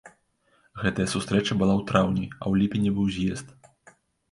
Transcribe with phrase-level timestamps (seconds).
[0.83, 3.47] Гэтая сустрэча была ў траўні, а ў ліпені быў з'езд.